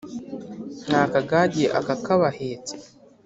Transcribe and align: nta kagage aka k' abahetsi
nta 0.85 1.01
kagage 1.13 1.63
aka 1.79 1.95
k' 2.03 2.11
abahetsi 2.15 2.73